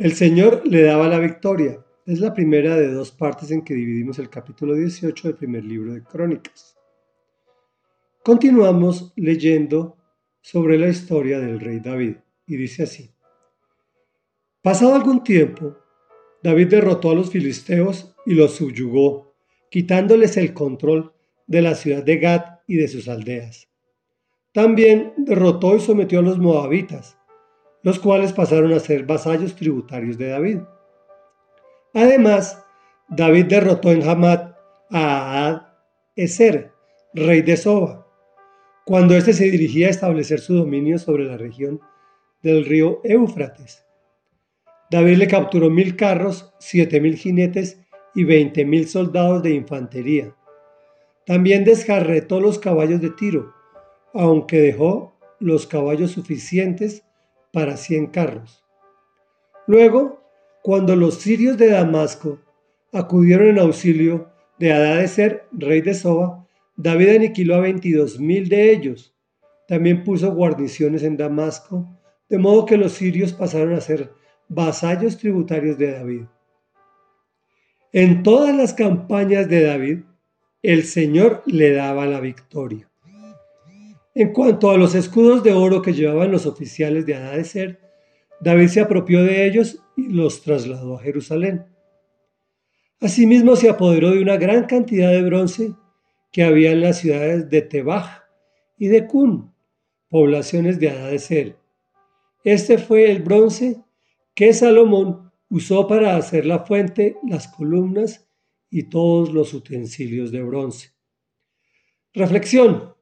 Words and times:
El 0.00 0.14
Señor 0.14 0.62
le 0.66 0.80
daba 0.80 1.08
la 1.08 1.18
victoria. 1.18 1.84
Es 2.06 2.20
la 2.20 2.32
primera 2.32 2.74
de 2.74 2.90
dos 2.90 3.10
partes 3.10 3.50
en 3.50 3.60
que 3.60 3.74
dividimos 3.74 4.18
el 4.18 4.30
capítulo 4.30 4.74
18 4.74 5.28
del 5.28 5.36
primer 5.36 5.62
libro 5.62 5.92
de 5.92 6.02
Crónicas. 6.02 6.74
Continuamos 8.24 9.12
leyendo 9.16 9.98
sobre 10.40 10.78
la 10.78 10.88
historia 10.88 11.38
del 11.38 11.60
rey 11.60 11.80
David 11.80 12.16
y 12.46 12.56
dice 12.56 12.84
así. 12.84 13.10
Pasado 14.62 14.94
algún 14.94 15.22
tiempo, 15.22 15.76
David 16.42 16.68
derrotó 16.68 17.10
a 17.10 17.14
los 17.14 17.28
filisteos 17.28 18.16
y 18.24 18.32
los 18.32 18.52
subyugó, 18.52 19.34
quitándoles 19.70 20.38
el 20.38 20.54
control 20.54 21.12
de 21.46 21.60
la 21.60 21.74
ciudad 21.74 22.02
de 22.02 22.16
Gat 22.16 22.60
y 22.66 22.76
de 22.76 22.88
sus 22.88 23.06
aldeas. 23.06 23.68
También 24.54 25.12
derrotó 25.18 25.76
y 25.76 25.80
sometió 25.80 26.20
a 26.20 26.22
los 26.22 26.38
moabitas, 26.38 27.19
los 27.82 27.98
cuales 27.98 28.32
pasaron 28.32 28.72
a 28.72 28.80
ser 28.80 29.04
vasallos 29.04 29.54
tributarios 29.56 30.18
de 30.18 30.28
David. 30.28 30.58
Además, 31.94 32.64
David 33.08 33.46
derrotó 33.46 33.90
en 33.90 34.08
Hamat 34.08 34.56
a 34.90 35.46
Adad 35.46 35.66
Eser, 36.16 36.72
rey 37.14 37.42
de 37.42 37.56
Soba, 37.56 38.06
cuando 38.84 39.16
éste 39.16 39.32
se 39.32 39.44
dirigía 39.44 39.86
a 39.86 39.90
establecer 39.90 40.40
su 40.40 40.54
dominio 40.54 40.98
sobre 40.98 41.24
la 41.24 41.36
región 41.36 41.80
del 42.42 42.64
río 42.64 43.00
Éufrates. 43.04 43.84
David 44.90 45.18
le 45.18 45.28
capturó 45.28 45.70
mil 45.70 45.96
carros, 45.96 46.52
siete 46.58 47.00
mil 47.00 47.16
jinetes 47.16 47.80
y 48.14 48.24
veinte 48.24 48.64
mil 48.64 48.88
soldados 48.88 49.42
de 49.42 49.50
infantería. 49.50 50.34
También 51.26 51.64
descarretó 51.64 52.40
los 52.40 52.58
caballos 52.58 53.00
de 53.00 53.10
Tiro, 53.10 53.52
aunque 54.12 54.60
dejó 54.60 55.16
los 55.38 55.66
caballos 55.66 56.10
suficientes 56.10 57.04
para 57.52 57.76
cien 57.76 58.06
carros. 58.06 58.64
Luego, 59.66 60.22
cuando 60.62 60.96
los 60.96 61.14
sirios 61.16 61.56
de 61.56 61.70
Damasco 61.70 62.38
acudieron 62.92 63.48
en 63.48 63.58
auxilio 63.58 64.28
de 64.58 64.72
Adadeser, 64.72 65.46
rey 65.52 65.80
de 65.80 65.94
Soba, 65.94 66.46
David 66.76 67.16
aniquiló 67.16 67.54
a 67.54 67.60
veintidós 67.60 68.18
mil 68.18 68.48
de 68.48 68.72
ellos. 68.72 69.14
También 69.68 70.04
puso 70.04 70.32
guarniciones 70.32 71.02
en 71.02 71.16
Damasco, 71.16 71.86
de 72.28 72.38
modo 72.38 72.66
que 72.66 72.76
los 72.76 72.92
sirios 72.92 73.32
pasaron 73.32 73.74
a 73.74 73.80
ser 73.80 74.12
vasallos 74.48 75.16
tributarios 75.16 75.78
de 75.78 75.92
David. 75.92 76.22
En 77.92 78.22
todas 78.22 78.54
las 78.54 78.74
campañas 78.74 79.48
de 79.48 79.62
David, 79.62 79.98
el 80.62 80.84
Señor 80.84 81.42
le 81.46 81.72
daba 81.72 82.06
la 82.06 82.20
victoria. 82.20 82.89
En 84.20 84.34
cuanto 84.34 84.70
a 84.70 84.76
los 84.76 84.94
escudos 84.94 85.42
de 85.42 85.54
oro 85.54 85.80
que 85.80 85.94
llevaban 85.94 86.30
los 86.30 86.44
oficiales 86.44 87.06
de 87.06 87.14
Adadeser, 87.14 87.80
David 88.38 88.68
se 88.68 88.80
apropió 88.80 89.24
de 89.24 89.46
ellos 89.46 89.82
y 89.96 90.12
los 90.12 90.42
trasladó 90.42 90.98
a 90.98 91.00
Jerusalén. 91.00 91.64
Asimismo 93.00 93.56
se 93.56 93.70
apoderó 93.70 94.10
de 94.10 94.20
una 94.20 94.36
gran 94.36 94.64
cantidad 94.64 95.10
de 95.10 95.22
bronce 95.22 95.72
que 96.30 96.42
había 96.42 96.72
en 96.72 96.82
las 96.82 96.98
ciudades 96.98 97.48
de 97.48 97.62
Tebaj 97.62 98.24
y 98.76 98.88
de 98.88 99.06
Cun, 99.06 99.54
poblaciones 100.10 100.78
de 100.78 100.90
Adadeser. 100.90 101.56
Este 102.44 102.76
fue 102.76 103.10
el 103.10 103.22
bronce 103.22 103.80
que 104.34 104.52
Salomón 104.52 105.32
usó 105.48 105.88
para 105.88 106.16
hacer 106.16 106.44
la 106.44 106.58
fuente, 106.66 107.16
las 107.26 107.48
columnas 107.48 108.28
y 108.68 108.82
todos 108.82 109.32
los 109.32 109.54
utensilios 109.54 110.30
de 110.30 110.42
bronce. 110.42 110.90
Reflexión. 112.12 112.99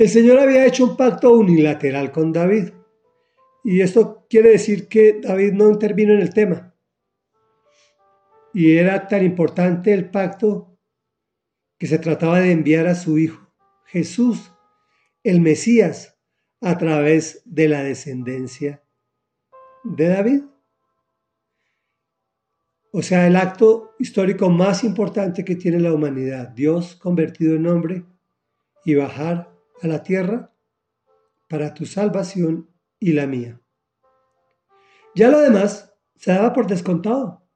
El 0.00 0.08
Señor 0.08 0.38
había 0.38 0.64
hecho 0.64 0.86
un 0.86 0.96
pacto 0.96 1.34
unilateral 1.34 2.10
con 2.10 2.32
David. 2.32 2.70
Y 3.62 3.82
esto 3.82 4.24
quiere 4.30 4.48
decir 4.48 4.88
que 4.88 5.20
David 5.20 5.52
no 5.52 5.68
intervino 5.68 6.14
en 6.14 6.20
el 6.20 6.32
tema. 6.32 6.74
Y 8.54 8.78
era 8.78 9.08
tan 9.08 9.22
importante 9.22 9.92
el 9.92 10.08
pacto 10.08 10.78
que 11.76 11.86
se 11.86 11.98
trataba 11.98 12.40
de 12.40 12.50
enviar 12.50 12.86
a 12.86 12.94
su 12.94 13.18
Hijo, 13.18 13.52
Jesús, 13.84 14.50
el 15.22 15.42
Mesías, 15.42 16.18
a 16.62 16.78
través 16.78 17.42
de 17.44 17.68
la 17.68 17.82
descendencia 17.82 18.82
de 19.84 20.08
David. 20.08 20.42
O 22.90 23.02
sea, 23.02 23.26
el 23.26 23.36
acto 23.36 23.96
histórico 23.98 24.48
más 24.48 24.82
importante 24.82 25.44
que 25.44 25.56
tiene 25.56 25.78
la 25.78 25.92
humanidad, 25.92 26.48
Dios 26.48 26.96
convertido 26.96 27.56
en 27.56 27.66
hombre 27.66 28.06
y 28.86 28.94
bajar 28.94 29.59
a 29.82 29.86
la 29.86 30.02
tierra 30.02 30.52
para 31.48 31.74
tu 31.74 31.86
salvación 31.86 32.70
y 32.98 33.12
la 33.12 33.26
mía. 33.26 33.60
Ya 35.14 35.28
lo 35.28 35.40
demás 35.40 35.92
se 36.16 36.32
daba 36.32 36.52
por 36.52 36.66
descontado. 36.66 37.46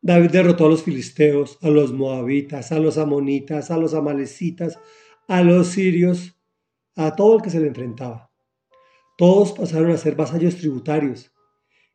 David 0.00 0.30
derrotó 0.30 0.66
a 0.66 0.68
los 0.68 0.82
filisteos, 0.82 1.58
a 1.62 1.68
los 1.68 1.92
moabitas, 1.92 2.72
a 2.72 2.78
los 2.78 2.98
amonitas, 2.98 3.70
a 3.70 3.76
los 3.76 3.94
amalecitas, 3.94 4.78
a 5.28 5.42
los 5.42 5.68
sirios, 5.68 6.36
a 6.96 7.14
todo 7.14 7.36
el 7.36 7.42
que 7.42 7.50
se 7.50 7.60
le 7.60 7.68
enfrentaba. 7.68 8.30
Todos 9.16 9.52
pasaron 9.52 9.92
a 9.92 9.96
ser 9.96 10.16
vasallos 10.16 10.56
tributarios, 10.56 11.32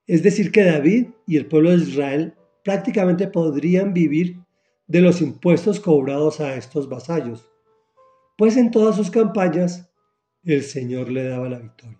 es 0.06 0.24
decir, 0.24 0.52
que 0.52 0.64
David 0.64 1.08
y 1.28 1.36
el 1.36 1.48
pueblo 1.48 1.72
de 1.72 1.84
Israel 1.84 2.36
prácticamente 2.64 3.28
podrían 3.28 3.94
vivir 3.94 4.40
de 4.88 5.02
los 5.02 5.22
impuestos 5.22 5.82
cobrados 5.82 6.40
a 6.40 6.56
estos 6.56 6.88
vasallos, 6.88 7.52
pues 8.38 8.56
en 8.56 8.72
todas 8.72 8.96
sus 8.96 9.10
campañas 9.10 9.92
el 10.44 10.64
Señor 10.64 11.10
le 11.10 11.28
daba 11.28 11.50
la 11.50 11.60
victoria. 11.60 12.00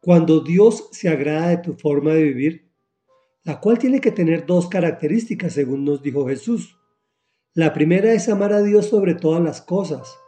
Cuando 0.00 0.40
Dios 0.40 0.88
se 0.92 1.08
agrada 1.08 1.48
de 1.48 1.58
tu 1.58 1.74
forma 1.74 2.12
de 2.12 2.22
vivir, 2.22 2.68
la 3.44 3.60
cual 3.60 3.78
tiene 3.78 4.00
que 4.00 4.10
tener 4.10 4.44
dos 4.44 4.68
características, 4.68 5.54
según 5.54 5.84
nos 5.84 6.02
dijo 6.02 6.26
Jesús. 6.28 6.78
La 7.54 7.72
primera 7.72 8.12
es 8.12 8.28
amar 8.28 8.52
a 8.52 8.62
Dios 8.62 8.86
sobre 8.86 9.14
todas 9.14 9.42
las 9.42 9.62
cosas, 9.62 10.18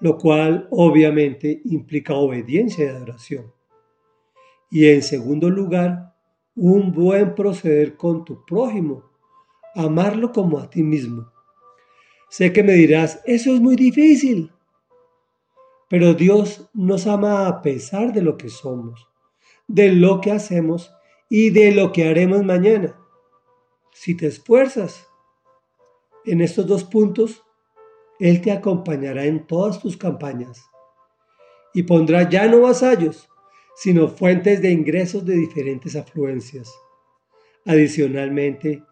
lo 0.00 0.16
cual 0.16 0.66
obviamente 0.70 1.60
implica 1.64 2.14
obediencia 2.14 2.86
y 2.86 2.88
adoración. 2.88 3.52
Y 4.70 4.88
en 4.88 5.02
segundo 5.02 5.50
lugar, 5.50 6.14
un 6.54 6.92
buen 6.92 7.34
proceder 7.34 7.96
con 7.96 8.24
tu 8.24 8.44
prójimo, 8.44 9.04
amarlo 9.74 10.32
como 10.32 10.58
a 10.58 10.70
ti 10.70 10.82
mismo. 10.82 11.30
Sé 12.36 12.52
que 12.52 12.62
me 12.62 12.74
dirás, 12.74 13.22
eso 13.24 13.54
es 13.54 13.62
muy 13.62 13.76
difícil. 13.76 14.52
Pero 15.88 16.12
Dios 16.12 16.68
nos 16.74 17.06
ama 17.06 17.48
a 17.48 17.62
pesar 17.62 18.12
de 18.12 18.20
lo 18.20 18.36
que 18.36 18.50
somos, 18.50 19.08
de 19.66 19.90
lo 19.92 20.20
que 20.20 20.32
hacemos 20.32 20.92
y 21.30 21.48
de 21.48 21.72
lo 21.72 21.92
que 21.92 22.06
haremos 22.06 22.44
mañana. 22.44 22.94
Si 23.90 24.14
te 24.14 24.26
esfuerzas 24.26 25.08
en 26.26 26.42
estos 26.42 26.66
dos 26.66 26.84
puntos, 26.84 27.42
Él 28.20 28.42
te 28.42 28.52
acompañará 28.52 29.24
en 29.24 29.46
todas 29.46 29.80
tus 29.80 29.96
campañas 29.96 30.62
y 31.72 31.84
pondrá 31.84 32.28
ya 32.28 32.48
no 32.48 32.60
vasallos, 32.60 33.30
sino 33.76 34.08
fuentes 34.08 34.60
de 34.60 34.72
ingresos 34.72 35.24
de 35.24 35.36
diferentes 35.36 35.96
afluencias. 35.96 36.70
Adicionalmente, 37.64 38.82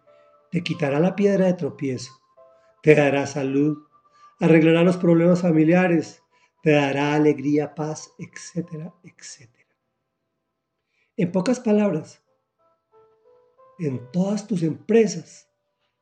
te 0.49 0.61
quitará 0.61 0.99
la 0.99 1.15
piedra 1.15 1.45
de 1.45 1.53
tropiezo, 1.53 2.24
te 2.85 2.93
dará 2.93 3.25
salud, 3.25 3.79
arreglará 4.39 4.83
los 4.83 4.97
problemas 4.97 5.41
familiares, 5.41 6.21
te 6.61 6.69
dará 6.69 7.15
alegría, 7.15 7.73
paz, 7.73 8.13
etcétera, 8.19 8.93
etcétera. 9.01 9.75
En 11.17 11.31
pocas 11.31 11.59
palabras, 11.59 12.23
en 13.79 14.11
todas 14.11 14.45
tus 14.45 14.61
empresas, 14.61 15.49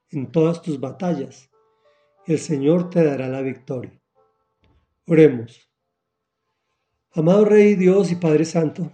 en 0.10 0.30
todas 0.30 0.62
tus 0.62 0.78
batallas, 0.78 1.50
el 2.28 2.38
Señor 2.38 2.90
te 2.90 3.02
dará 3.02 3.30
la 3.30 3.42
victoria. 3.42 3.98
Oremos. 5.08 5.72
Amado 7.14 7.46
Rey 7.46 7.76
Dios 7.76 8.12
y 8.12 8.18
Padre 8.18 8.44
Santo, 8.44 8.92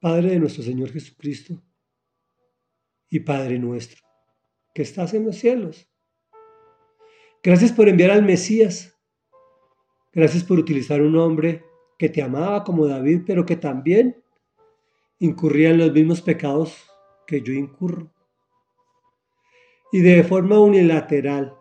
Padre 0.00 0.30
de 0.30 0.40
nuestro 0.40 0.64
Señor 0.64 0.90
Jesucristo 0.90 1.62
y 3.08 3.20
Padre 3.20 3.60
nuestro, 3.60 4.04
que 4.74 4.82
estás 4.82 5.14
en 5.14 5.26
los 5.26 5.36
cielos. 5.36 5.88
Gracias 7.44 7.72
por 7.72 7.90
enviar 7.90 8.10
al 8.10 8.22
Mesías. 8.22 8.98
Gracias 10.14 10.42
por 10.42 10.58
utilizar 10.58 11.02
un 11.02 11.14
hombre 11.18 11.62
que 11.98 12.08
te 12.08 12.22
amaba 12.22 12.64
como 12.64 12.86
David, 12.86 13.24
pero 13.26 13.44
que 13.44 13.56
también 13.56 14.24
incurría 15.18 15.68
en 15.68 15.76
los 15.76 15.92
mismos 15.92 16.22
pecados 16.22 16.74
que 17.26 17.42
yo 17.42 17.52
incurro. 17.52 18.10
Y 19.92 20.00
de 20.00 20.24
forma 20.24 20.58
unilateral, 20.58 21.54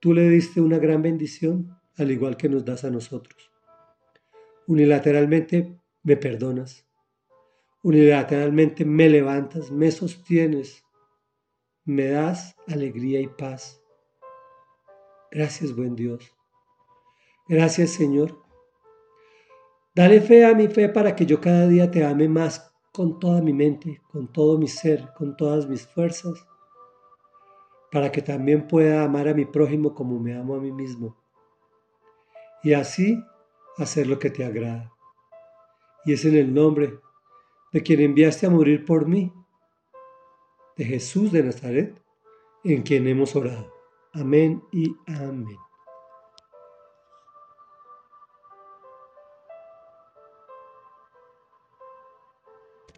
tú 0.00 0.12
le 0.12 0.28
diste 0.28 0.60
una 0.60 0.78
gran 0.78 1.00
bendición, 1.00 1.78
al 1.96 2.10
igual 2.10 2.36
que 2.36 2.48
nos 2.48 2.64
das 2.64 2.82
a 2.82 2.90
nosotros. 2.90 3.52
Unilateralmente 4.66 5.78
me 6.02 6.16
perdonas. 6.16 6.84
Unilateralmente 7.84 8.84
me 8.84 9.08
levantas, 9.08 9.70
me 9.70 9.92
sostienes, 9.92 10.82
me 11.84 12.08
das 12.08 12.56
alegría 12.66 13.20
y 13.20 13.28
paz. 13.28 13.83
Gracias, 15.34 15.74
buen 15.74 15.96
Dios. 15.96 16.32
Gracias, 17.48 17.90
Señor. 17.90 18.40
Dale 19.92 20.20
fe 20.20 20.44
a 20.44 20.54
mi 20.54 20.68
fe 20.68 20.88
para 20.88 21.16
que 21.16 21.26
yo 21.26 21.40
cada 21.40 21.66
día 21.66 21.90
te 21.90 22.04
ame 22.04 22.28
más 22.28 22.72
con 22.92 23.18
toda 23.18 23.42
mi 23.42 23.52
mente, 23.52 24.00
con 24.12 24.32
todo 24.32 24.56
mi 24.58 24.68
ser, 24.68 25.12
con 25.18 25.36
todas 25.36 25.68
mis 25.68 25.88
fuerzas, 25.88 26.46
para 27.90 28.12
que 28.12 28.22
también 28.22 28.68
pueda 28.68 29.02
amar 29.02 29.26
a 29.26 29.34
mi 29.34 29.44
prójimo 29.44 29.92
como 29.92 30.20
me 30.20 30.36
amo 30.36 30.54
a 30.54 30.60
mí 30.60 30.70
mismo. 30.70 31.16
Y 32.62 32.74
así 32.74 33.20
hacer 33.76 34.06
lo 34.06 34.20
que 34.20 34.30
te 34.30 34.44
agrada. 34.44 34.92
Y 36.04 36.12
es 36.12 36.24
en 36.24 36.36
el 36.36 36.54
nombre 36.54 37.00
de 37.72 37.82
quien 37.82 37.98
enviaste 37.98 38.46
a 38.46 38.50
morir 38.50 38.84
por 38.84 39.08
mí, 39.08 39.32
de 40.76 40.84
Jesús 40.84 41.32
de 41.32 41.42
Nazaret, 41.42 42.00
en 42.62 42.82
quien 42.82 43.08
hemos 43.08 43.34
orado. 43.34 43.83
Amén 44.14 44.62
y 44.70 44.94
amén. 45.06 45.58